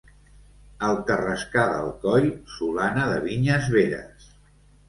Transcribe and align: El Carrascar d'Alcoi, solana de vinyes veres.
El 0.87 0.97
Carrascar 1.09 1.67
d'Alcoi, 1.73 2.25
solana 2.57 3.07
de 3.13 3.23
vinyes 3.29 3.69
veres. 3.79 4.35